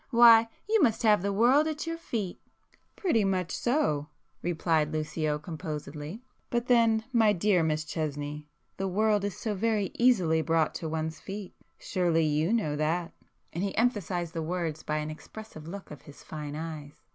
Why, 0.09 0.47
you 0.67 0.81
must 0.81 1.03
have 1.03 1.21
the 1.21 1.31
world 1.31 1.67
at 1.67 1.85
your 1.85 1.95
feet!" 1.95 2.41
"Pretty 2.95 3.23
much 3.23 3.51
so,"—replied 3.55 4.91
Lucio 4.91 5.37
composedly—"But 5.37 6.65
then, 6.65 7.03
my 7.13 7.33
dear 7.33 7.61
Miss 7.61 7.83
Chesney, 7.85 8.47
the 8.77 8.87
world 8.87 9.23
is 9.23 9.37
so 9.37 9.53
very 9.53 9.91
easily 9.93 10.41
brought 10.41 10.73
to 10.81 10.89
one's 10.89 11.19
feet. 11.19 11.53
Surely 11.77 12.25
you 12.25 12.51
know 12.51 12.75
that?" 12.75 13.13
And 13.53 13.63
he 13.63 13.77
emphasized 13.77 14.33
the 14.33 14.41
words 14.41 14.81
by 14.81 14.97
an 14.97 15.11
expressive 15.11 15.67
look 15.67 15.91
of 15.91 16.01
his 16.01 16.23
fine 16.23 16.55
eyes. 16.55 17.03